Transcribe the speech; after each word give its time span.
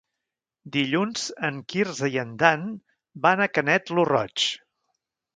Dilluns 0.75 1.25
en 1.49 1.59
Quirze 1.73 2.09
i 2.15 2.17
en 2.21 2.31
Dan 2.43 2.63
van 3.27 3.43
a 3.45 3.49
Canet 3.59 3.93
lo 3.99 4.07
Roig. 4.11 4.47